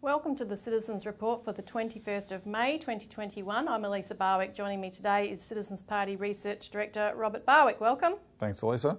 [0.00, 3.68] Welcome to the Citizens Report for the 21st of May 2021.
[3.68, 4.54] I'm Elisa Barwick.
[4.54, 7.80] Joining me today is Citizens Party Research Director Robert Barwick.
[7.80, 8.14] Welcome.
[8.38, 8.98] Thanks, Elisa.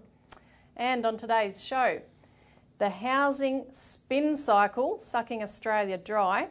[0.75, 2.01] And on today's show,
[2.79, 6.47] the housing spin cycle sucking Australia dry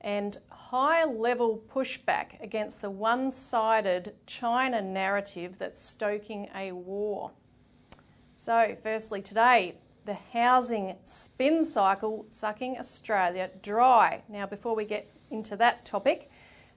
[0.00, 7.32] and high level pushback against the one sided China narrative that's stoking a war.
[8.34, 14.22] So, firstly, today, the housing spin cycle sucking Australia dry.
[14.28, 16.30] Now, before we get into that topic,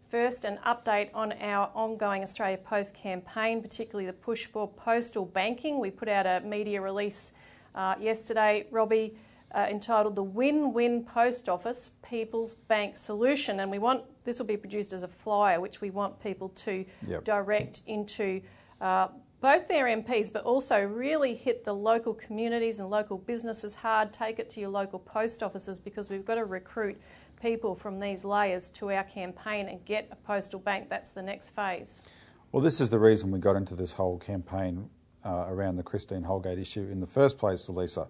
[0.09, 5.79] first an update on our ongoing Australia Post campaign, particularly the push for postal banking.
[5.79, 7.31] We put out a media release
[7.75, 9.15] uh, yesterday, Robbie,
[9.53, 13.59] uh, entitled The Win Win Post Office People's Bank Solution.
[13.59, 16.85] And we want this will be produced as a flyer, which we want people to
[17.07, 17.23] Yep.
[17.23, 18.41] direct into.
[18.79, 19.07] Uh,
[19.41, 24.13] both their MPs, but also really hit the local communities and local businesses hard.
[24.13, 26.95] Take it to your local post offices because we've got to recruit
[27.41, 30.89] people from these layers to our campaign and get a postal bank.
[30.89, 32.03] That's the next phase.
[32.51, 34.89] Well, this is the reason we got into this whole campaign
[35.25, 38.07] uh, around the Christine Holgate issue in the first place, Elisa.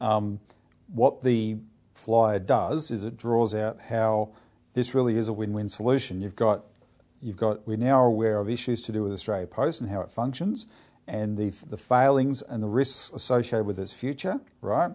[0.00, 0.40] Um,
[0.92, 1.58] what the
[1.94, 4.30] flyer does is it draws out how
[4.74, 6.20] this really is a win-win solution.
[6.20, 6.64] You've got,
[7.20, 10.10] you've got, we're now aware of issues to do with Australia Post and how it
[10.10, 10.66] functions,
[11.06, 14.40] and the the failings and the risks associated with its future.
[14.60, 14.92] Right,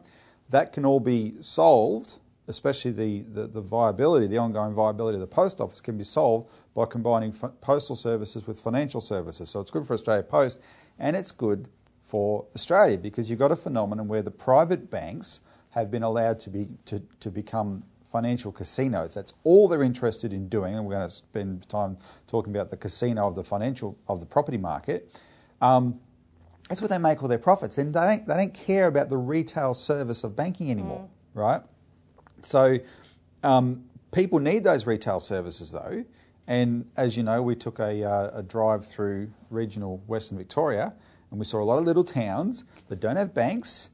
[0.49, 2.15] that can all be solved.
[2.47, 6.47] Especially the, the, the viability, the ongoing viability of the post office can be solved
[6.75, 9.49] by combining f- postal services with financial services.
[9.49, 10.61] So it's good for Australia Post
[10.99, 11.67] and it's good
[12.01, 16.49] for Australia because you've got a phenomenon where the private banks have been allowed to
[16.49, 19.13] be to, to become financial casinos.
[19.13, 22.77] That's all they're interested in doing, and we're going to spend time talking about the
[22.77, 25.11] casino of the financial of the property market.
[25.61, 25.99] Um,
[26.69, 27.77] that's where they make all their profits.
[27.77, 31.61] And they don't, they don't care about the retail service of banking anymore, right?
[32.41, 32.79] So
[33.43, 36.05] um, people need those retail services though.
[36.47, 40.93] And as you know, we took a, uh, a drive through regional Western Victoria
[41.31, 43.89] and we saw a lot of little towns that don't have banks,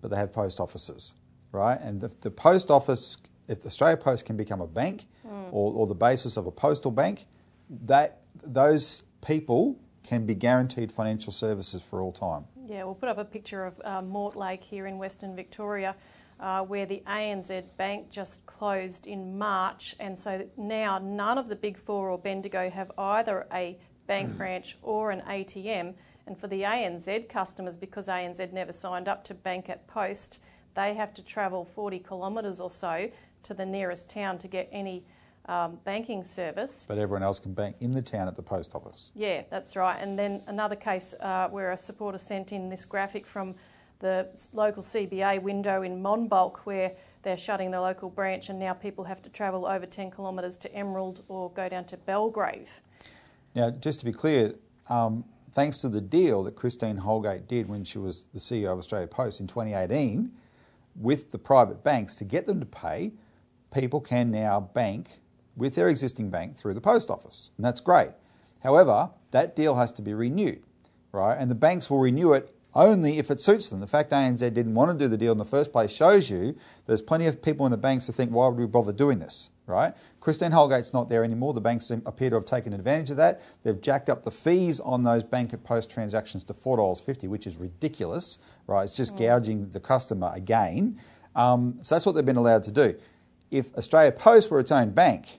[0.00, 1.14] but they have post offices,
[1.52, 1.80] right?
[1.80, 3.16] And the, the post office,
[3.48, 5.06] if the Australia Post can become a bank
[5.50, 7.26] or, or the basis of a postal bank,
[7.70, 12.44] that those people can be guaranteed financial services for all time.
[12.66, 15.96] Yeah, we'll put up a picture of uh, Mortlake here in Western Victoria,
[16.40, 21.56] uh, where the ANZ Bank just closed in March, and so now none of the
[21.56, 25.94] big four or Bendigo have either a bank branch or an ATM.
[26.26, 30.38] And for the ANZ customers, because ANZ never signed up to Bank at Post,
[30.74, 33.10] they have to travel 40 kilometres or so
[33.44, 35.04] to the nearest town to get any
[35.46, 36.86] um, banking service.
[36.88, 39.12] But everyone else can bank in the town at the post office.
[39.14, 40.00] Yeah, that's right.
[40.00, 43.54] And then another case uh, where a supporter sent in this graphic from
[44.04, 46.92] the local CBA window in Monbulk where
[47.22, 50.74] they're shutting the local branch and now people have to travel over 10 kilometres to
[50.74, 52.82] Emerald or go down to Belgrave.
[53.54, 54.56] Now, just to be clear,
[54.90, 58.78] um, thanks to the deal that Christine Holgate did when she was the CEO of
[58.78, 60.30] Australia Post in 2018
[60.94, 63.12] with the private banks to get them to pay,
[63.72, 65.22] people can now bank
[65.56, 68.10] with their existing bank through the post office, and that's great.
[68.62, 70.62] However, that deal has to be renewed,
[71.10, 71.36] right?
[71.36, 73.80] And the banks will renew it only if it suits them.
[73.80, 76.56] The fact ANZ didn't want to do the deal in the first place shows you
[76.86, 79.50] there's plenty of people in the banks who think, why would we bother doing this,
[79.66, 79.94] right?
[80.20, 81.54] Christine Holgate's not there anymore.
[81.54, 83.42] The banks appear to have taken advantage of that.
[83.62, 87.56] They've jacked up the fees on those bank at post transactions to $4.50, which is
[87.56, 88.84] ridiculous, right?
[88.84, 91.00] It's just gouging the customer again.
[91.36, 92.96] Um, so that's what they've been allowed to do.
[93.50, 95.38] If Australia Post were its own bank,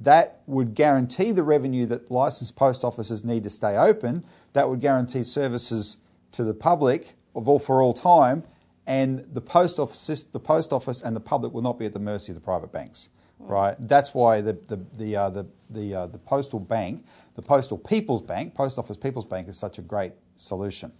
[0.00, 4.24] that would guarantee the revenue that licensed post offices need to stay open.
[4.52, 5.98] That would guarantee services
[6.34, 8.44] to the public of all for all time,
[8.86, 11.98] and the post office, the post office, and the public will not be at the
[11.98, 13.08] mercy of the private banks.
[13.38, 13.76] Right.
[13.78, 17.04] That's why the the the uh, the the, uh, the postal bank,
[17.34, 20.92] the postal people's bank, post office people's bank, is such a great solution.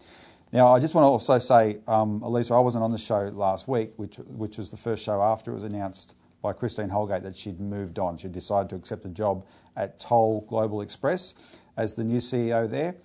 [0.53, 3.67] Now, I just want to also say, um, Elisa, I wasn't on the show last
[3.69, 7.37] week, which which was the first show after it was announced by Christine Holgate that
[7.37, 8.19] she'd moved on.
[8.19, 11.35] She'd decided to accept a job at Toll Global Express
[11.77, 12.97] as the new CEO there.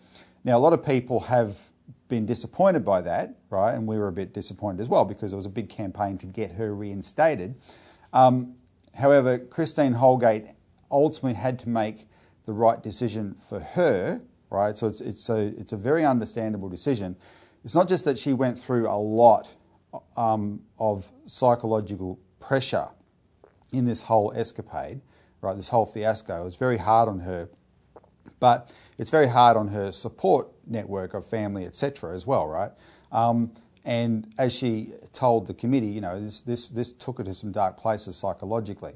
[0.44, 1.70] Now, a lot of people have
[2.10, 3.74] been disappointed by that, right?
[3.74, 6.26] And we were a bit disappointed as well because it was a big campaign to
[6.26, 7.56] get her reinstated.
[8.12, 8.56] Um,
[8.96, 10.48] however, Christine Holgate
[10.92, 12.08] ultimately had to make
[12.46, 14.78] the right decision for her, right?
[14.78, 17.16] So it's, it's, a, it's a very understandable decision.
[17.64, 19.54] It's not just that she went through a lot
[20.18, 22.90] um, of psychological pressure
[23.72, 25.02] in this whole escapade,
[25.42, 25.56] right?
[25.56, 26.42] This whole fiasco.
[26.42, 27.50] It was very hard on her,
[28.40, 32.72] but it's very hard on her support network of family, etc., as well, right?
[33.14, 33.54] Um,
[33.86, 37.54] and as she told the committee, you know, this, this, this took her to some
[37.54, 38.94] dark places psychologically.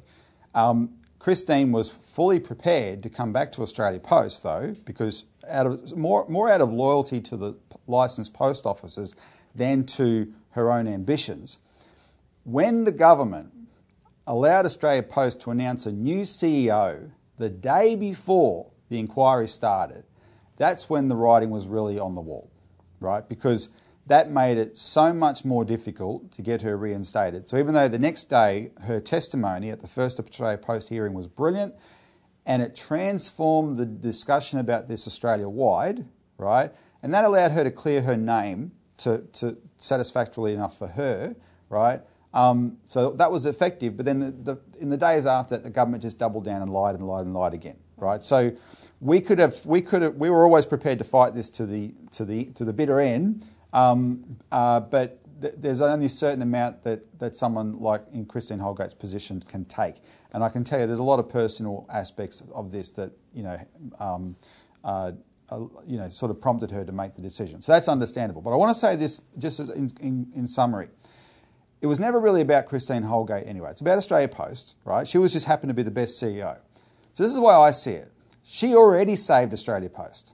[0.54, 5.96] Um, Christine was fully prepared to come back to Australia Post, though, because out of,
[5.96, 7.56] more, more out of loyalty to the
[7.88, 9.16] licensed post offices
[9.56, 11.60] than to her own ambitions.
[12.44, 13.54] When the government
[14.28, 20.04] allowed Australia Post to announce a new CEO the day before the inquiry started,
[20.58, 22.52] that's when the writing was really on the wall,
[23.00, 23.28] right?
[23.28, 23.70] Because
[24.06, 27.50] that made it so much more difficult to get her reinstated.
[27.50, 31.28] So even though the next day her testimony at the first Australia Post hearing was
[31.28, 31.74] brilliant
[32.46, 36.06] and it transformed the discussion about this Australia wide,
[36.38, 36.72] right?
[37.02, 41.36] And that allowed her to clear her name to, to satisfactorily enough for her,
[41.70, 42.02] right?
[42.32, 45.70] Um, so that was effective, but then the, the, in the days after that, the
[45.72, 48.24] government just doubled down and lied and lied and lied again, right?
[48.24, 48.54] So
[49.04, 51.94] we could have, we could have, we were always prepared to fight this to the
[52.12, 56.84] to the to the bitter end, um, uh, but th- there's only a certain amount
[56.84, 59.96] that, that someone like in Christine Holgate's position can take.
[60.32, 63.44] And I can tell you there's a lot of personal aspects of this that, you
[63.44, 63.60] know,
[64.00, 64.36] um,
[64.84, 65.12] uh,
[65.50, 67.62] uh, you know, sort of prompted her to make the decision.
[67.62, 68.42] So that's understandable.
[68.42, 70.88] But I want to say this just in, in, in summary.
[71.82, 73.72] It was never really about Christine Holgate anyway.
[73.72, 75.06] It's about Australia Post, right?
[75.06, 76.58] She was just happened to be the best CEO.
[77.12, 78.13] So this is why I see it.
[78.44, 80.34] She already saved Australia Post.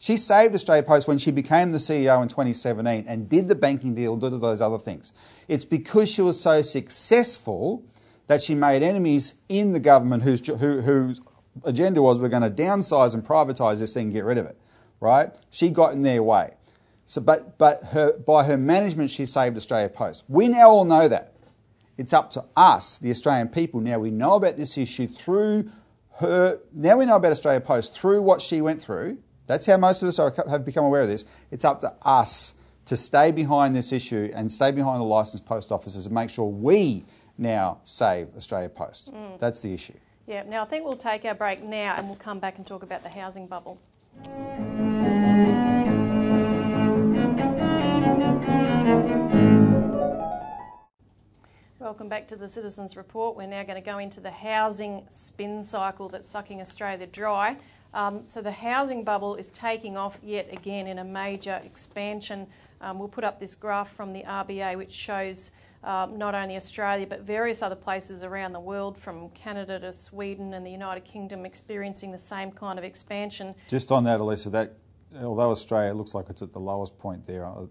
[0.00, 3.94] She saved Australia Post when she became the CEO in 2017 and did the banking
[3.94, 5.12] deal, did all those other things.
[5.48, 7.82] It's because she was so successful
[8.26, 11.22] that she made enemies in the government whose, who, whose
[11.64, 14.58] agenda was we're going to downsize and privatise this thing and get rid of it,
[15.00, 15.30] right?
[15.50, 16.54] She got in their way.
[17.06, 20.24] So, but but her, by her management, she saved Australia Post.
[20.28, 21.34] We now all know that.
[21.96, 23.80] It's up to us, the Australian people.
[23.80, 25.70] Now we know about this issue through
[26.18, 26.60] her.
[26.72, 30.08] Now we know about Australia Post through what she went through that's how most of
[30.08, 31.24] us are, have become aware of this.
[31.50, 32.54] It's up to us
[32.86, 36.46] to stay behind this issue and stay behind the licensed post offices and make sure
[36.46, 37.04] we
[37.36, 39.12] now save Australia Post.
[39.12, 39.38] Mm.
[39.38, 39.94] That's the issue.
[40.26, 42.82] Yeah, now I think we'll take our break now and we'll come back and talk
[42.82, 43.78] about the housing bubble.
[51.84, 53.36] Welcome back to the Citizens Report.
[53.36, 57.58] We're now going to go into the housing spin cycle that's sucking Australia dry.
[57.92, 62.46] Um, so the housing bubble is taking off yet again in a major expansion.
[62.80, 65.50] Um, we'll put up this graph from the RBA which shows
[65.82, 70.54] um, not only Australia but various other places around the world, from Canada to Sweden
[70.54, 73.54] and the United Kingdom, experiencing the same kind of expansion.
[73.68, 74.72] Just on that, Elisa, that
[75.20, 77.66] although Australia looks like it's at the lowest point there, uh,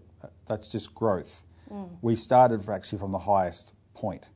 [0.46, 1.44] that's just growth.
[1.68, 1.88] Mm.
[2.00, 3.73] We started actually from the highest
[4.04, 4.26] point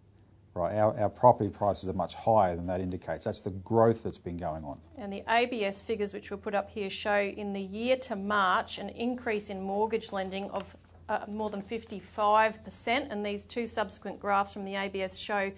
[0.58, 0.74] right?
[0.74, 3.24] Our, our property prices are much higher than that indicates.
[3.24, 4.78] That's the growth that's been going on.
[4.96, 8.78] And the ABS figures, which we'll put up here, show in the year to March
[8.78, 10.76] an increase in mortgage lending of
[11.08, 13.06] uh, more than 55%.
[13.10, 15.50] And these two subsequent graphs from the ABS show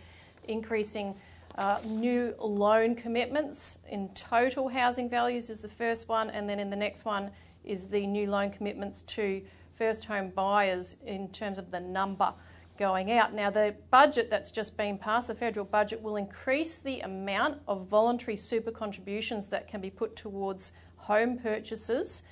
[0.47, 1.15] increasing
[1.57, 6.71] uh, new loan commitments in total housing values is the first one, and then in
[6.71, 7.31] the next one
[7.65, 9.43] is the new loan commitments to
[9.75, 12.33] first home buyers in terms of the number
[12.81, 13.35] going out.
[13.35, 17.87] Now, the budget that's just been passed, the federal budget, will increase the amount of
[17.87, 22.23] voluntary super contributions that can be put towards home purchases.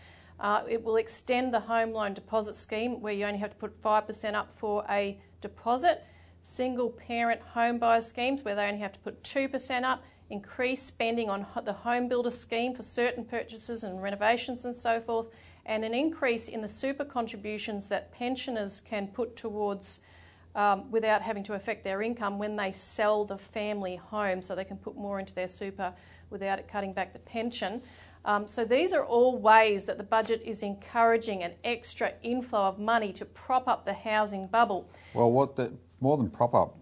[0.41, 3.79] Uh, it will extend the home loan deposit scheme where you only have to put
[3.83, 6.03] 5% up for a deposit.
[6.41, 10.03] Single parent home buyer schemes where they only have to put 2% up.
[10.31, 15.27] Increase spending on the home builder scheme for certain purchases and renovations and so forth.
[15.67, 20.01] And an increase in the super contributions that pensioners can put towards
[20.55, 24.65] um, without having to affect their income when they sell the family home so they
[24.65, 25.93] can put more into their super
[26.31, 27.83] without it cutting back the pension.
[28.25, 32.79] Um, so these are all ways that the budget is encouraging an extra inflow of
[32.79, 34.91] money to prop up the housing bubble.
[35.15, 36.77] Well, what the, more than prop up,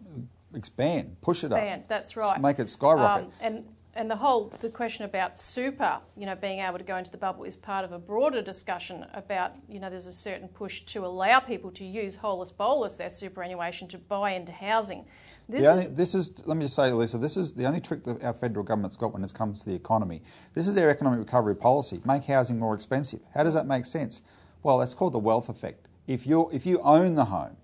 [0.54, 1.62] expand, push expand, it up.
[1.62, 2.40] Expand, that's right.
[2.40, 3.26] Make it skyrocket.
[3.26, 3.64] Um, and
[3.96, 7.16] and the whole the question about super, you know, being able to go into the
[7.16, 11.04] bubble is part of a broader discussion about, you know, there's a certain push to
[11.04, 15.06] allow people to use holus bolus their superannuation to buy into housing.
[15.48, 18.04] This, only, is, this is, let me just say, Lisa, this is the only trick
[18.04, 20.22] that our federal government's got when it comes to the economy.
[20.54, 23.20] This is their economic recovery policy: make housing more expensive.
[23.34, 24.22] How does that make sense?
[24.62, 25.88] Well, that's called the wealth effect.
[26.06, 27.56] If you if you own the home,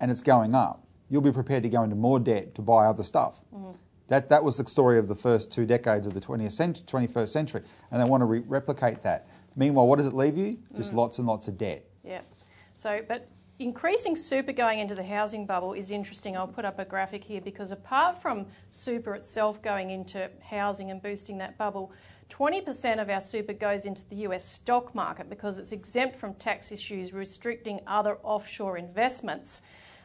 [0.00, 3.02] and it's going up, you'll be prepared to go into more debt to buy other
[3.02, 3.40] stuff.
[3.54, 3.72] Mm-hmm.
[4.08, 7.28] That, that was the story of the first two decades of the 20th century, 21st
[7.28, 9.28] century, and they want to re- replicate that.
[9.54, 10.58] Meanwhile, what does it leave you?
[10.74, 10.96] Just mm.
[10.96, 11.84] lots and lots of debt.
[12.04, 12.20] Yeah.
[12.74, 16.36] So, but increasing super going into the housing bubble is interesting.
[16.36, 21.02] I'll put up a graphic here because apart from super itself going into housing and
[21.02, 21.92] boosting that bubble,
[22.30, 26.70] 20% of our super goes into the US stock market because it's exempt from tax
[26.70, 29.62] issues restricting other offshore investments.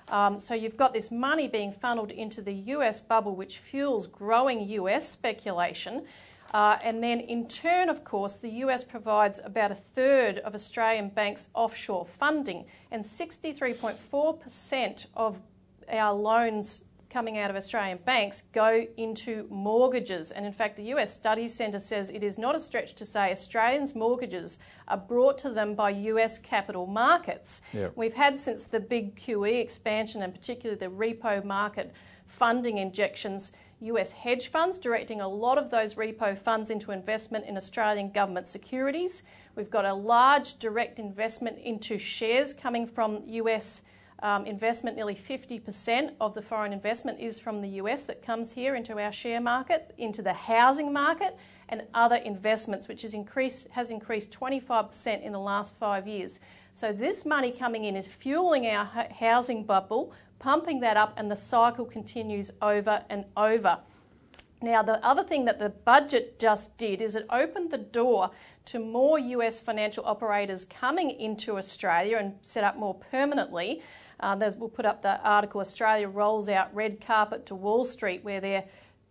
[0.10, 4.68] Um, so you've got this money being funneled into the US bubble, which fuels growing
[4.70, 6.06] US speculation.
[6.54, 11.10] Uh, and then, in turn, of course, the US provides about a third of Australian
[11.10, 15.42] banks' offshore funding, and 63.4% of
[15.90, 16.84] our loans
[17.14, 20.32] coming out of Australian banks go into mortgages.
[20.32, 23.32] And in fact, the US Studies Centre says it is not a stretch to say
[23.32, 27.62] Australians' mortgages are brought to them by US capital markets.
[27.72, 27.94] Yep.
[27.96, 31.94] We've had since the big QE expansion and particularly the repo market
[32.26, 33.52] funding injections
[33.82, 38.48] US hedge funds, directing a lot of those repo funds into investment in Australian government
[38.48, 39.22] securities.
[39.56, 43.84] We've got a large direct investment into shares coming from US
[44.24, 44.96] um, investment.
[44.96, 49.12] Nearly 50% of the foreign investment is from the US that comes here into our
[49.12, 51.38] share market, into the housing market,
[51.70, 56.40] and other investments, which has increased, has increased 25% in the last five years.
[56.74, 58.86] So, this money coming in is fueling our
[59.20, 63.80] housing bubble, pumping that up, and the cycle continues over and over.
[64.62, 68.32] Now, the other thing that the budget just did is it opened the door
[68.66, 73.84] to more US financial operators coming into Australia and set up more permanently.
[74.24, 78.40] Uh, we'll put up the article Australia rolls out red carpet to Wall Street, where
[78.40, 78.64] they're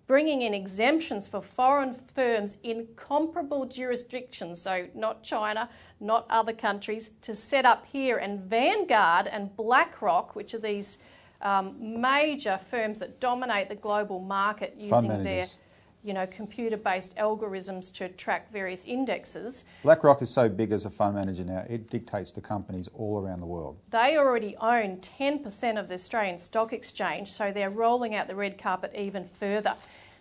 [0.06, 5.68] bringing in exemptions for foreign firms in comparable jurisdictions, so not China,
[6.00, 8.16] not other countries, to set up here.
[8.16, 10.98] And Vanguard and BlackRock, which are these
[11.42, 15.46] um, major firms that dominate the global market using their
[16.02, 19.64] you know, computer-based algorithms to track various indexes.
[19.84, 23.40] BlackRock is so big as a fund manager now; it dictates to companies all around
[23.40, 23.78] the world.
[23.90, 28.58] They already own 10% of the Australian Stock Exchange, so they're rolling out the red
[28.58, 29.74] carpet even further.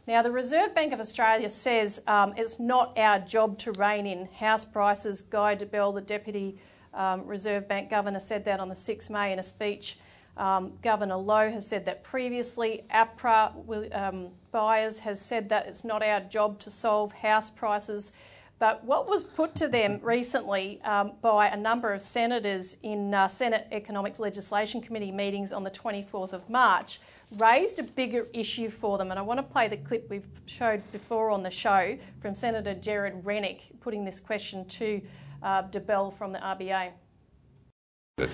[0.08, 4.26] Now, the Reserve Bank of Australia says um, it's not our job to rein in
[4.26, 5.22] house prices.
[5.22, 6.58] Guy Debelle, the Deputy
[6.94, 9.98] um, Reserve Bank Governor, said that on the 6th May in a speech
[10.38, 12.86] um, Governor Lowe has said that previously.
[12.94, 18.12] APRA um, Byres has said that it's not our job to solve house prices.
[18.60, 23.28] But what was put to them recently um, by a number of senators in uh,
[23.28, 27.00] Senate Economics Legislation Committee meetings on the 24th of March
[27.38, 29.10] raised a bigger issue for them.
[29.10, 32.76] And I want to play the clip we've showed before on the show from Senator
[32.76, 35.02] Gerard Rennick putting this question to
[35.42, 36.92] uh, Debelle from the RBA.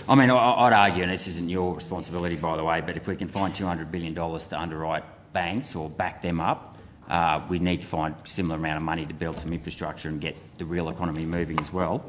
[0.07, 3.15] I mean, I'd argue, and this isn't your responsibility, by the way, but if we
[3.15, 5.03] can find $200 billion to underwrite
[5.33, 6.77] banks or back them up,
[7.09, 10.19] uh, we need to find a similar amount of money to build some infrastructure and
[10.19, 12.03] get the real economy moving as well.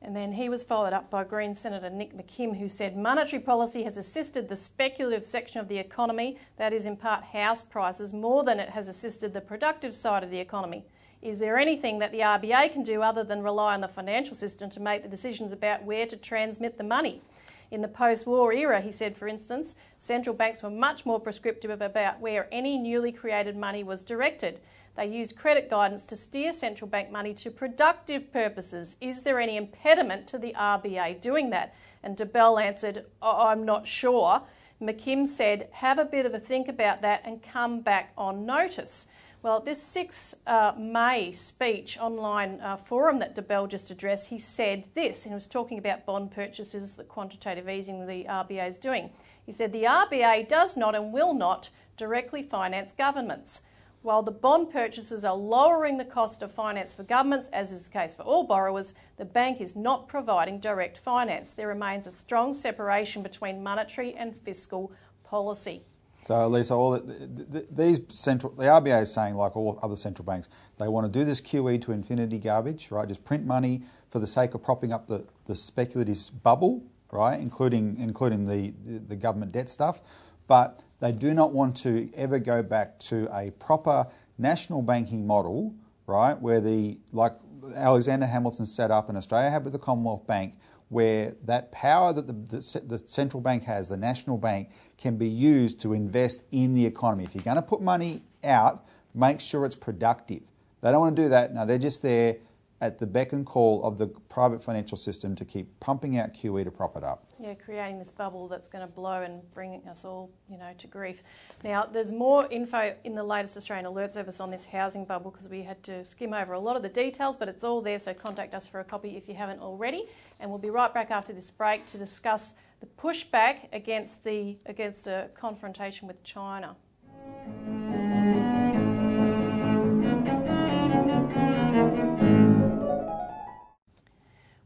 [0.00, 3.82] And then he was followed up by Green Senator Nick McKim, who said monetary policy
[3.82, 8.44] has assisted the speculative section of the economy, that is, in part house prices, more
[8.44, 10.84] than it has assisted the productive side of the economy.
[11.20, 14.70] Is there anything that the RBA can do other than rely on the financial system
[14.70, 17.22] to make the decisions about where to transmit the money?
[17.70, 21.70] In the post war era, he said, for instance, central banks were much more prescriptive
[21.70, 24.60] about where any newly created money was directed.
[24.96, 28.96] They used credit guidance to steer central bank money to productive purposes.
[29.00, 31.74] Is there any impediment to the RBA doing that?
[32.02, 34.42] And Debelle answered, I'm not sure.
[34.80, 39.08] McKim said, have a bit of a think about that and come back on notice.
[39.40, 44.88] Well, this 6 uh, May speech online uh, forum that Debelle just addressed, he said
[44.94, 49.10] this, and he was talking about bond purchases, the quantitative easing the RBA is doing.
[49.46, 53.62] He said the RBA does not and will not directly finance governments.
[54.02, 57.90] While the bond purchases are lowering the cost of finance for governments, as is the
[57.90, 61.52] case for all borrowers, the bank is not providing direct finance.
[61.52, 64.90] There remains a strong separation between monetary and fiscal
[65.22, 65.84] policy.
[66.22, 70.26] So, Lisa, all the, the, these central, the RBA is saying, like all other central
[70.26, 70.48] banks,
[70.78, 73.08] they want to do this QE to infinity garbage, right?
[73.08, 76.82] Just print money for the sake of propping up the, the speculative bubble,
[77.12, 77.38] right?
[77.40, 80.00] Including including the, the, the government debt stuff,
[80.46, 84.06] but they do not want to ever go back to a proper
[84.36, 85.74] national banking model,
[86.06, 86.38] right?
[86.40, 87.34] Where the like
[87.74, 90.54] Alexander Hamilton set up in Australia had with the Commonwealth Bank,
[90.88, 95.28] where that power that the, the, the, central bank has, the national bank, can be
[95.28, 97.24] used to invest in the economy.
[97.24, 100.42] If you're going to put money out, make sure it's productive.
[100.80, 101.52] They don't want to do that.
[101.52, 102.36] No, they're just there
[102.80, 106.62] at the beck and call of the private financial system to keep pumping out QE
[106.62, 107.24] to prop it up.
[107.40, 110.86] Yeah, creating this bubble that's going to blow and bring us all, you know, to
[110.86, 111.22] grief.
[111.64, 115.48] Now, there's more info in the latest Australian Alert Service on this housing bubble because
[115.48, 117.98] we had to skim over a lot of the details, but it's all there.
[117.98, 120.06] So contact us for a copy if you haven't already,
[120.38, 125.08] and we'll be right back after this break to discuss the pushback against the against
[125.08, 126.76] a confrontation with China.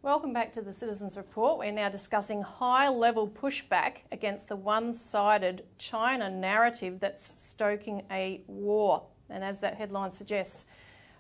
[0.05, 1.61] Welcome back to the Citizens Report.
[1.61, 8.43] We're now discussing high level pushback against the one sided China narrative that's stoking a
[8.49, 9.05] war.
[9.31, 10.65] And as that headline suggests,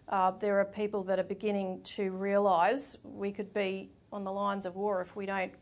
[0.09, 4.67] uh, there are people that are beginning to realise we could be on the lines
[4.67, 5.53] of war if we don't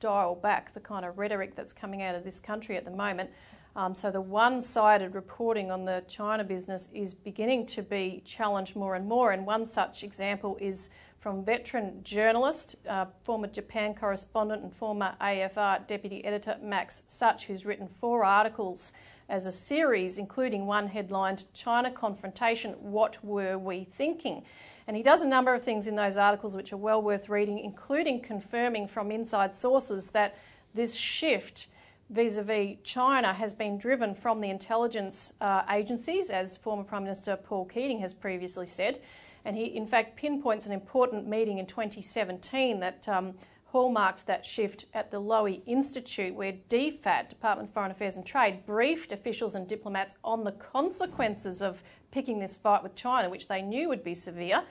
[0.00, 3.30] dial back the kind of rhetoric that's coming out of this country at the moment.
[3.76, 8.74] Um, so the one sided reporting on the China business is beginning to be challenged
[8.74, 9.30] more and more.
[9.30, 10.90] And one such example is
[11.24, 17.64] from veteran journalist, uh, former Japan correspondent, and former AFR deputy editor Max Suich, who's
[17.64, 18.92] written four articles
[19.30, 24.42] as a series, including one headlined China Confrontation What Were We Thinking?
[24.86, 27.58] And he does a number of things in those articles which are well worth reading,
[27.58, 30.36] including confirming from inside sources that
[30.74, 31.68] this shift
[32.10, 37.04] vis a vis China has been driven from the intelligence uh, agencies, as former Prime
[37.04, 39.00] Minister Paul Keating has previously said.
[39.44, 43.34] And he, in fact, pinpoints an important meeting in 2017 that um,
[43.66, 48.64] hallmarked that shift at the Lowy Institute, where DFAT, Department of Foreign Affairs and Trade,
[48.66, 53.60] briefed officials and diplomats on the consequences of picking this fight with China, which they
[53.60, 54.62] knew would be severe.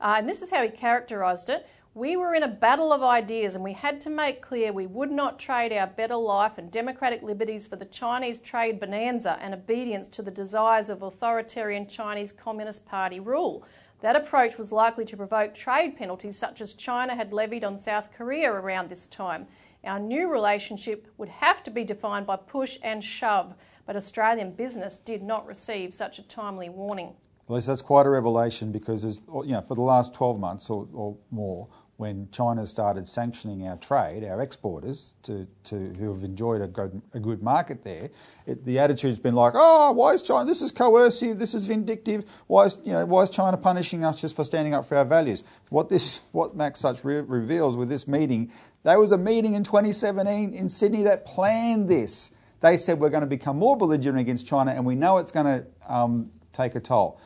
[0.00, 1.68] Uh, and this is how he characterised it.
[1.94, 5.10] We were in a battle of ideas and we had to make clear we would
[5.10, 10.08] not trade our better life and democratic liberties for the Chinese trade bonanza and obedience
[10.10, 13.64] to the desires of authoritarian Chinese Communist Party rule.
[14.00, 18.12] That approach was likely to provoke trade penalties such as China had levied on South
[18.12, 19.46] Korea around this time.
[19.84, 23.54] Our new relationship would have to be defined by push and shove,
[23.86, 27.14] but Australian business did not receive such a timely warning.
[27.48, 31.16] Well, that's quite a revelation because, you know, for the last 12 months or, or
[31.30, 36.68] more, when China started sanctioning our trade, our exporters, to, to who have enjoyed a
[36.68, 38.10] good, a good market there,
[38.46, 40.46] it, the attitude's been like, oh, why is China?
[40.46, 41.40] This is coercive.
[41.40, 42.24] This is vindictive.
[42.46, 45.04] Why is you know why is China punishing us just for standing up for our
[45.04, 45.42] values?
[45.70, 48.52] What this what Max Suich re- reveals with this meeting,
[48.84, 52.32] there was a meeting in 2017 in Sydney that planned this.
[52.60, 55.46] They said we're going to become more belligerent against China, and we know it's going
[55.46, 57.20] to um, take a toll.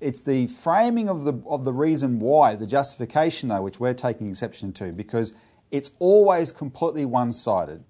[0.00, 4.28] It's the framing of the, of the reason why, the justification though, which we're taking
[4.28, 5.32] exception to, because
[5.70, 7.82] it's always completely one sided.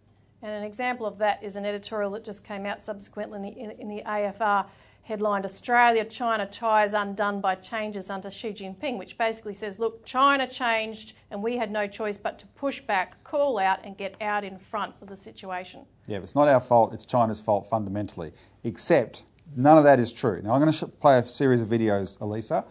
[0.42, 3.80] And an example of that is an editorial that just came out subsequently in the,
[3.80, 4.66] in the AFR
[5.06, 10.48] headlined Australia China ties undone by changes under Xi Jinping, which basically says, look, China
[10.48, 14.42] changed and we had no choice but to push back, call out, and get out
[14.42, 15.86] in front of the situation.
[16.08, 18.32] Yeah, it's not our fault, it's China's fault fundamentally,
[18.64, 19.22] except
[19.54, 20.40] None of that is true.
[20.42, 22.64] Now, I'm going to play a series of videos, Elisa.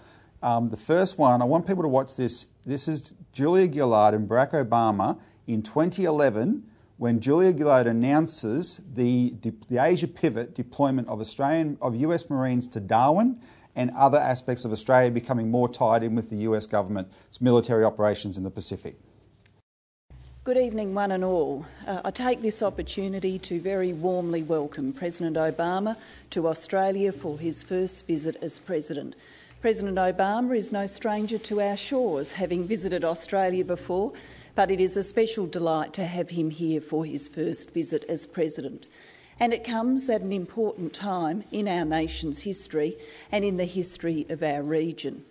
[0.43, 2.47] Um, the first one, I want people to watch this.
[2.65, 6.63] This is Julia Gillard and Barack Obama in 2011
[6.97, 9.33] when Julia Gillard announces the,
[9.67, 13.39] the Asia pivot deployment of Australian of US Marines to Darwin
[13.75, 18.38] and other aspects of Australia becoming more tied in with the US government's military operations
[18.38, 18.97] in the Pacific.
[20.45, 21.65] Good evening, one and all.
[21.88, 25.97] Uh, I take this opportunity to very warmly welcome President Obama
[26.29, 29.15] to Australia for his first visit as President.
[29.60, 34.13] President Obama is no stranger to our shores, having visited Australia before,
[34.53, 38.27] but it is a special delight to have him here for his first visit as
[38.27, 38.86] President.
[39.39, 42.97] And it comes at an important time in our nation's history
[43.31, 45.25] and in the history of our region.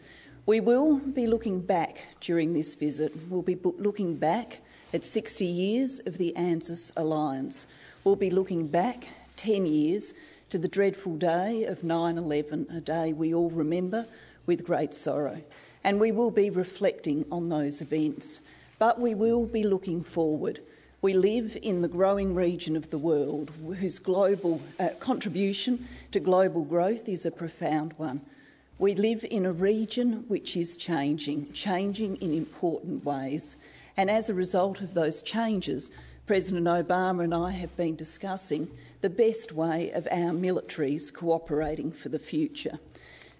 [0.44, 3.12] We will be looking back during this visit.
[3.28, 4.58] We'll be looking back
[4.94, 7.66] at 60 years of the ANZUS alliance.
[8.04, 10.14] We'll be looking back 10 years
[10.50, 14.06] to the dreadful day of 9 11, a day we all remember
[14.46, 15.42] with great sorrow.
[15.82, 18.40] And we will be reflecting on those events.
[18.78, 20.60] But we will be looking forward.
[21.02, 26.62] We live in the growing region of the world whose global uh, contribution to global
[26.62, 28.20] growth is a profound one.
[28.78, 33.56] We live in a region which is changing, changing in important ways.
[33.96, 35.90] And as a result of those changes,
[36.26, 38.70] President Obama and I have been discussing
[39.02, 42.78] the best way of our militaries cooperating for the future.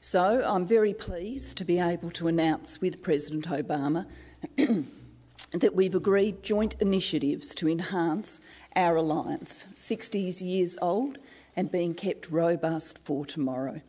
[0.01, 4.07] So I'm very pleased to be able to announce with President Obama
[5.53, 8.39] that we've agreed joint initiatives to enhance
[8.77, 11.17] our alliance, 60 years old
[11.57, 13.81] and being kept robust for tomorrow.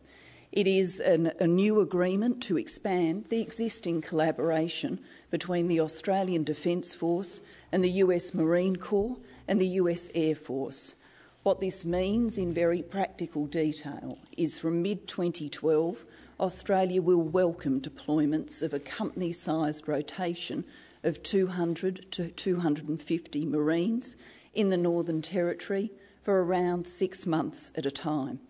[0.52, 6.94] It is an, a new agreement to expand the existing collaboration between the Australian Defence
[6.94, 7.40] Force
[7.72, 9.16] and the US Marine Corps
[9.48, 10.94] and the US Air Force.
[11.42, 16.04] What this means in very practical detail is from mid 2012,
[16.38, 20.64] Australia will welcome deployments of a company sized rotation
[21.02, 24.16] of 200 to 250 Marines
[24.54, 25.90] in the Northern Territory
[26.22, 28.40] for around six months at a time.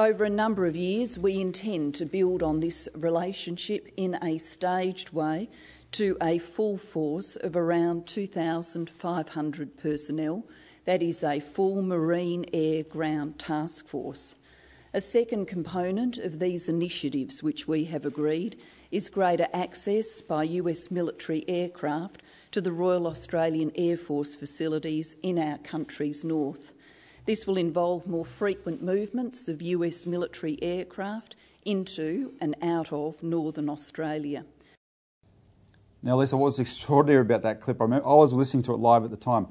[0.00, 5.10] Over a number of years, we intend to build on this relationship in a staged
[5.10, 5.50] way
[5.92, 10.46] to a full force of around 2,500 personnel.
[10.86, 14.36] That is a full Marine Air Ground Task Force.
[14.94, 18.58] A second component of these initiatives, which we have agreed,
[18.90, 25.38] is greater access by US military aircraft to the Royal Australian Air Force facilities in
[25.38, 26.72] our country's north.
[27.26, 33.68] This will involve more frequent movements of US military aircraft into and out of northern
[33.68, 34.44] Australia.
[36.02, 37.80] Now, Lisa, what was extraordinary about that clip?
[37.80, 39.48] I, remember, I was listening to it live at the time.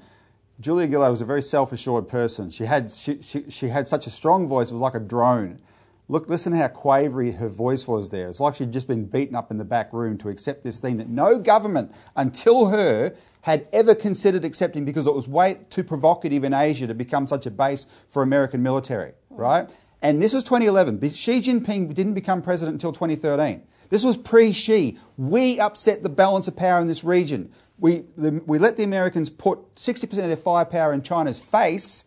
[0.60, 2.50] Julia Gillard was a very self-assured person.
[2.50, 5.60] She had, she, she, she had such a strong voice, it was like a drone.
[6.08, 8.30] Look, listen how quavery her voice was there.
[8.30, 10.98] It's like she'd just been beaten up in the back room to accept this thing
[10.98, 16.44] that no government until her had ever considered accepting because it was way too provocative
[16.44, 19.70] in Asia to become such a base for American military, right?
[20.02, 21.14] And this was 2011.
[21.14, 23.64] Xi Jinping didn't become president until 2013.
[23.90, 24.98] This was pre Xi.
[25.18, 27.52] We upset the balance of power in this region.
[27.80, 32.06] We, the, we let the Americans put 60% of their firepower in China's face,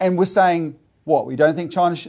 [0.00, 2.08] and we're saying, what, we don't think China, sh-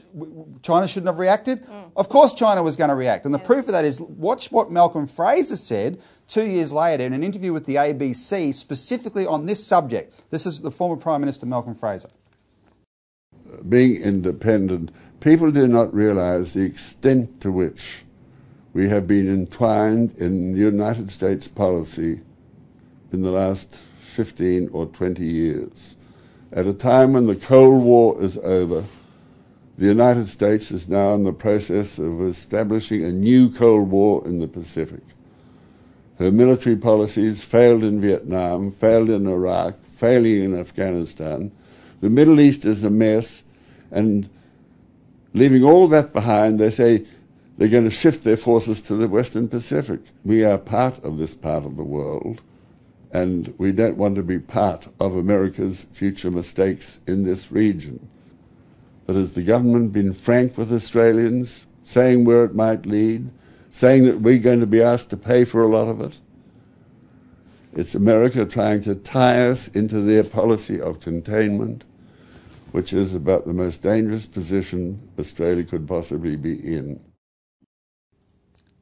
[0.62, 1.66] China shouldn't have reacted?
[1.66, 1.92] Mm.
[1.96, 3.24] Of course, China was going to react.
[3.26, 7.12] And the proof of that is watch what Malcolm Fraser said two years later in
[7.12, 10.14] an interview with the ABC specifically on this subject.
[10.30, 12.10] This is the former Prime Minister Malcolm Fraser.
[13.68, 18.06] Being independent, people do not realize the extent to which
[18.74, 22.22] we have been entwined in United States policy
[23.12, 23.80] in the last
[24.14, 25.96] 15 or 20 years.
[26.52, 28.86] At a time when the Cold War is over,
[29.78, 34.40] the United States is now in the process of establishing a new Cold War in
[34.40, 35.02] the Pacific.
[36.20, 41.52] Her military policies failed in Vietnam, failed in Iraq, failing in Afghanistan.
[42.02, 43.44] The Middle East is a mess,
[43.90, 44.30] and
[45.34, 47.06] leaving all that behind, they say
[47.58, 50.02] they're going to shift their forces to the Western Pacific.
[50.26, 52.42] We are part of this part of the world,
[53.12, 58.10] and we don't want to be part of America's future mistakes in this region.
[59.06, 63.30] But has the government been frank with Australians, saying where it might lead?
[63.72, 66.18] Saying that we're going to be asked to pay for a lot of it.
[67.74, 71.86] It's America trying to tie us into their policy of containment,
[72.72, 77.00] which is about the most dangerous position Australia could possibly be in.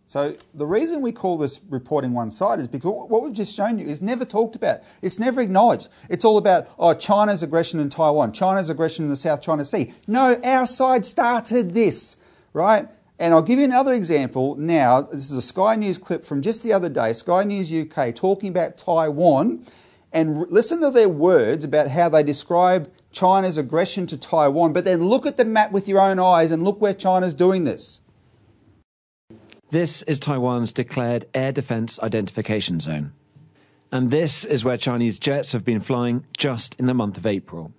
[0.06, 3.78] So the reason we call this reporting one side is because what we've just shown
[3.78, 4.80] you is never talked about.
[5.02, 5.89] It's never acknowledged.
[6.10, 9.93] It's all about, oh, China's aggression in Taiwan, China's aggression in the South China Sea.
[10.08, 12.15] No, our side started this,
[12.54, 12.88] right?
[13.19, 15.01] And I'll give you another example now.
[15.01, 18.49] This is a Sky News clip from just the other day, Sky News UK, talking
[18.49, 19.65] about Taiwan.
[20.13, 25.03] And listen to their words about how they describe China's aggression to Taiwan, but then
[25.03, 28.01] look at the map with your own eyes and look where China's doing this.
[29.69, 33.13] This is Taiwan's declared air defense identification zone.
[33.91, 37.73] And this is where Chinese jets have been flying just in the month of April.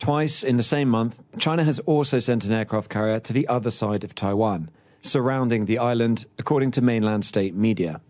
[0.00, 3.70] Twice in the same month, China has also sent an aircraft carrier to the other
[3.70, 4.70] side of Taiwan,
[5.02, 8.00] surrounding the island, according to mainland state media.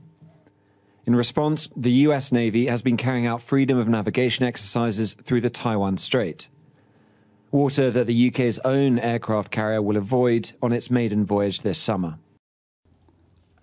[1.05, 5.50] In response, the US Navy has been carrying out freedom of navigation exercises through the
[5.50, 6.48] Taiwan Strait.
[7.50, 12.18] Water that the UK's own aircraft carrier will avoid on its maiden voyage this summer.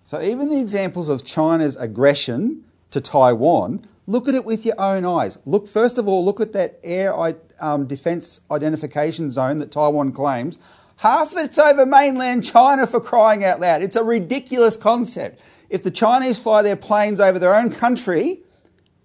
[0.04, 5.04] So, even the examples of China's aggression to Taiwan, look at it with your own
[5.04, 5.38] eyes.
[5.44, 7.14] Look, first of all, look at that air
[7.60, 10.58] um, defence identification zone that Taiwan claims,
[10.96, 13.82] half of it's over mainland China for crying out loud.
[13.82, 15.40] It's a ridiculous concept.
[15.68, 18.40] If the Chinese fly their planes over their own country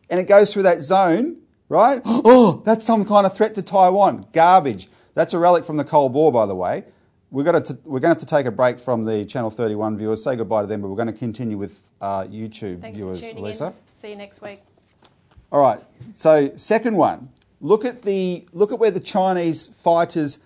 [0.09, 1.37] and it goes through that zone,
[1.69, 2.01] right?
[2.05, 4.27] Oh, that's some kind of threat to Taiwan.
[4.31, 4.87] Garbage.
[5.15, 6.85] That's a relic from the Cold War, by the way.
[7.29, 9.97] We're going, to, we're going to have to take a break from the Channel 31
[9.97, 10.23] viewers.
[10.23, 13.33] Say goodbye to them, but we're going to continue with uh, YouTube Thanks viewers.
[13.33, 13.67] Lisa.
[13.67, 13.73] In.
[13.93, 14.61] See you next week.
[15.53, 15.79] All right.
[16.15, 17.29] So, second one.
[17.61, 20.39] Look at the look at where the Chinese fighters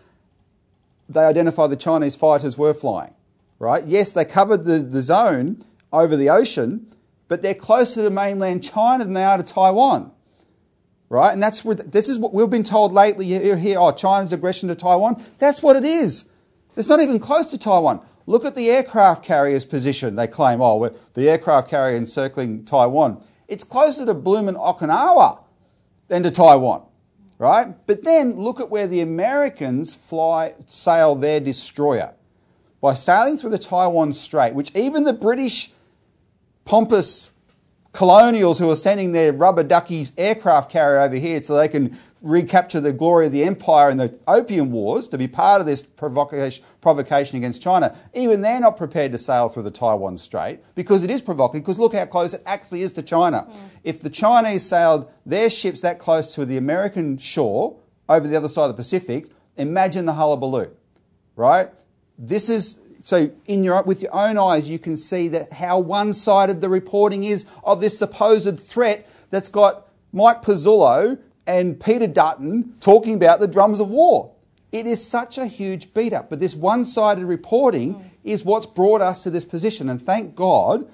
[1.10, 3.14] they identify the Chinese fighters were flying.
[3.58, 3.86] Right?
[3.86, 6.94] Yes, they covered the, the zone over the ocean,
[7.28, 10.12] but they're closer to mainland China than they are to Taiwan.
[11.10, 11.32] Right?
[11.32, 13.26] And that's what this is what we've been told lately.
[13.26, 15.24] You hear, oh, China's aggression to Taiwan.
[15.40, 16.26] That's what it is.
[16.76, 18.02] It's not even close to Taiwan.
[18.26, 20.18] Look at the aircraft carrier's position.
[20.18, 23.24] They claim, oh, the aircraft carrier encircling Taiwan.
[23.48, 25.40] It's closer to Bloomin' Okinawa
[26.08, 26.84] than to Taiwan,
[27.38, 27.76] right?
[27.88, 32.14] But then look at where the Americans fly, sail their destroyer.
[32.82, 35.72] By sailing through the Taiwan Strait, which even the British
[36.66, 37.32] pompous
[37.92, 42.80] colonials who are sending their rubber ducky aircraft carrier over here so they can recapture
[42.80, 46.64] the glory of the empire in the opium wars to be part of this provocation,
[46.82, 47.96] provocation against China.
[48.14, 51.64] Even they're not prepared to sail through the Taiwan Strait because it is provocative.
[51.64, 53.48] Because look how close it actually is to China.
[53.50, 53.56] Mm.
[53.84, 57.78] If the Chinese sailed their ships that close to the American shore
[58.10, 60.70] over the other side of the Pacific, imagine the hullabaloo,
[61.36, 61.70] right?
[62.18, 66.12] This is so, in your, with your own eyes, you can see that how one
[66.12, 72.76] sided the reporting is of this supposed threat that's got Mike Pezzullo and Peter Dutton
[72.80, 74.34] talking about the drums of war.
[74.72, 76.30] It is such a huge beat up.
[76.30, 78.10] But this one sided reporting mm.
[78.24, 79.90] is what's brought us to this position.
[79.90, 80.92] And thank God,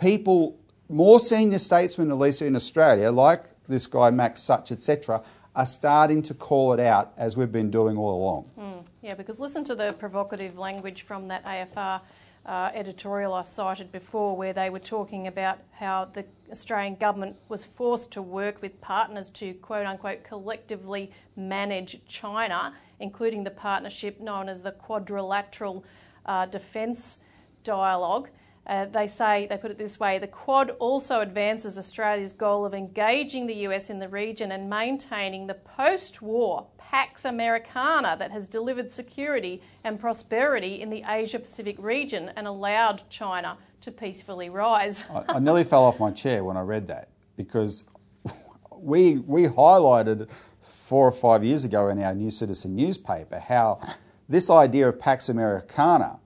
[0.00, 0.56] people,
[0.88, 5.22] more senior statesmen, at least in Australia, like this guy Max Suich, etc.,
[5.56, 8.50] are starting to call it out as we've been doing all along.
[8.56, 8.84] Mm.
[9.02, 12.00] Yeah, because listen to the provocative language from that AFR
[12.48, 17.62] uh, editorial I cited before, where they were talking about how the Australian government was
[17.62, 24.48] forced to work with partners to quote unquote collectively manage China, including the partnership known
[24.48, 25.84] as the Quadrilateral
[26.24, 27.18] uh, Defence
[27.64, 28.30] Dialogue.
[28.68, 32.74] Uh, they say, they put it this way the Quad also advances Australia's goal of
[32.74, 38.46] engaging the US in the region and maintaining the post war Pax Americana that has
[38.46, 45.04] delivered security and prosperity in the Asia Pacific region and allowed China to peacefully rise.
[45.10, 47.84] I, I nearly fell off my chair when I read that because
[48.76, 50.28] we, we highlighted
[50.60, 53.80] four or five years ago in our New Citizen newspaper how
[54.28, 56.18] this idea of Pax Americana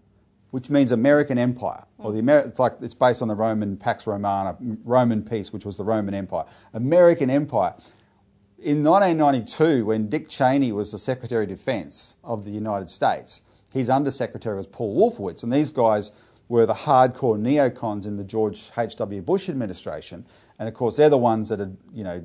[0.52, 4.06] which means American Empire, or the Ameri- it's like it's based on the Roman Pax
[4.06, 6.44] Romana, Roman peace, which was the Roman Empire.
[6.74, 7.74] American Empire.
[8.58, 13.88] In 1992, when Dick Cheney was the Secretary of Defense of the United States, his
[13.88, 16.12] Undersecretary was Paul Wolfowitz, and these guys
[16.48, 19.22] were the hardcore neocons in the George H.W.
[19.22, 20.26] Bush administration,
[20.58, 22.22] and of course they're the ones that had, you know,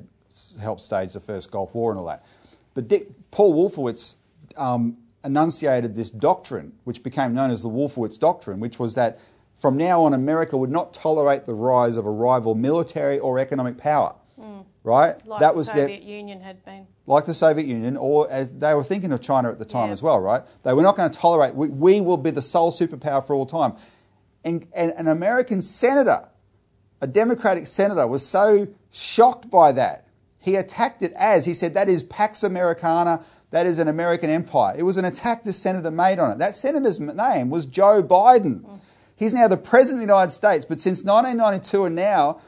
[0.60, 2.26] helped stage the first Gulf War and all that.
[2.74, 4.16] But Dick, Paul Wolfowitz
[4.58, 9.20] um, enunciated this doctrine, which became known as the Wolfowitz Doctrine, which was that
[9.60, 13.76] from now on, America would not tolerate the rise of a rival military or economic
[13.76, 14.14] power.
[14.40, 14.64] Mm.
[14.84, 15.14] Right?
[15.26, 16.86] Like that the Soviet their, Union had been.
[17.06, 19.92] Like the Soviet Union, or as they were thinking of China at the time yeah.
[19.92, 20.42] as well, right?
[20.62, 23.46] They were not going to tolerate, we, we will be the sole superpower for all
[23.46, 23.74] time.
[24.44, 26.28] And, and an American senator,
[27.00, 30.06] a Democratic senator, was so shocked by that.
[30.38, 34.74] He attacked it as, he said, that is Pax Americana, that is an American empire.
[34.76, 36.38] It was an attack the senator made on it.
[36.38, 38.80] That senator's name was Joe Biden.
[39.16, 42.40] He's now the president of the United States, but since 1992 and now,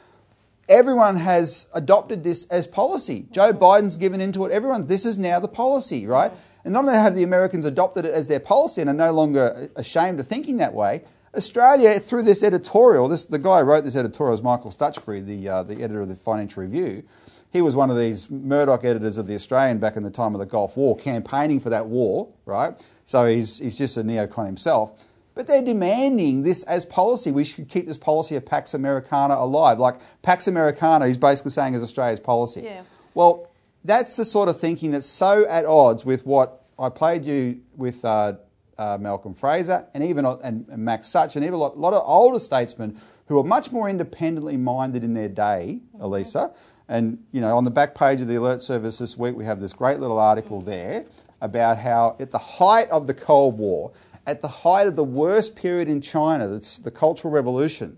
[0.69, 3.25] everyone has adopted this as policy.
[3.31, 4.51] Joe Biden's given into it.
[4.51, 6.31] Everyone, this is now the policy, right?
[6.63, 9.69] And not only have the Americans adopted it as their policy and are no longer
[9.75, 11.03] ashamed of thinking that way,
[11.35, 15.49] Australia, through this editorial, this, the guy who wrote this editorial is Michael Stutchbury, the,
[15.49, 17.03] uh, the editor of the Financial Review.
[17.51, 20.39] He was one of these Murdoch editors of the Australian back in the time of
[20.39, 22.79] the Gulf War, campaigning for that war, right?
[23.05, 24.93] So he's, he's just a neocon himself.
[25.33, 27.31] But they're demanding this as policy.
[27.31, 29.79] We should keep this policy of Pax Americana alive.
[29.79, 32.61] Like Pax Americana, he's basically saying is Australia's policy.
[32.61, 32.83] Yeah.
[33.13, 33.49] Well,
[33.83, 38.03] that's the sort of thinking that's so at odds with what I played you with
[38.03, 38.33] uh,
[38.77, 41.93] uh, Malcolm Fraser and even and, and Max Suich and even a lot, a lot,
[41.93, 46.01] of older statesmen who are much more independently minded in their day, mm-hmm.
[46.01, 46.51] Elisa,
[46.87, 49.59] and you know, on the back page of the alert service this week, we have
[49.59, 51.05] this great little article there
[51.41, 53.91] about how, at the height of the Cold War,
[54.27, 57.97] at the height of the worst period in China, that's the Cultural Revolution,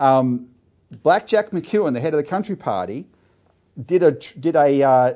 [0.00, 0.48] um,
[1.02, 3.06] Black Jack McEwen, the head of the Country Party,
[3.86, 5.14] did a did a uh,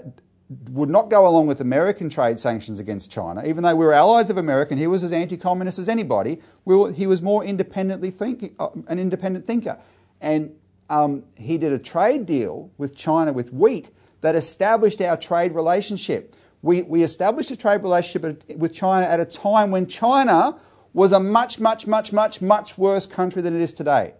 [0.70, 4.30] would not go along with American trade sanctions against China, even though we were allies
[4.30, 4.72] of America.
[4.72, 6.40] and He was as anti-communist as anybody.
[6.64, 9.78] We were, he was more independently thinking, uh, an independent thinker,
[10.20, 10.54] and
[10.88, 16.34] um, he did a trade deal with China with wheat that established our trade relationship.
[16.62, 20.58] We, we established a trade relationship with China at a time when China
[20.92, 24.14] was a much, much, much, much, much worse country than it is today,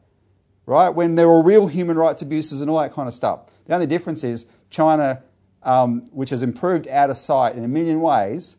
[0.66, 0.90] right?
[0.90, 3.46] When there were real human rights abuses and all that kind of stuff.
[3.64, 5.22] The only difference is China,
[5.62, 8.56] um, which has improved out of sight in a million ways,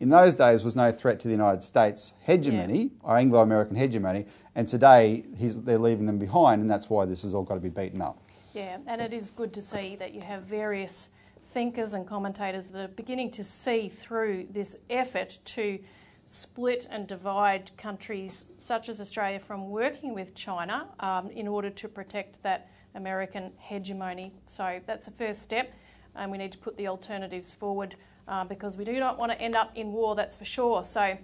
[0.00, 2.88] in those days was no threat to the United States hegemony, yeah.
[3.02, 7.34] or Anglo American hegemony, and today they're leaving them behind, and that's why this has
[7.34, 8.22] all got to be beaten up.
[8.54, 11.10] Yeah, and it is good to see that you have various
[11.52, 15.78] thinkers and commentators that are beginning to see through this effort to
[16.26, 21.88] split and divide countries such as Australia from working with China um, in order to
[21.88, 24.32] protect that American hegemony.
[24.46, 25.72] So that's a first step,
[26.14, 27.96] and we need to put the alternatives forward
[28.28, 30.84] uh, because we do not want to end up in war, that's for sure.
[30.84, 31.16] So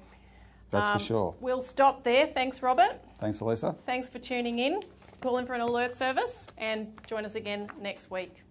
[0.70, 1.34] That's um, for sure.
[1.40, 2.26] We'll stop there.
[2.26, 3.00] Thanks, Robert.
[3.18, 3.76] Thanks, Elisa.
[3.86, 4.82] Thanks for tuning in.
[5.20, 8.42] Call in for an alert service and join us again next week.